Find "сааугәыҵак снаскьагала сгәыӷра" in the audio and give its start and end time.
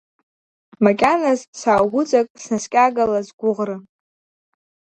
1.59-3.77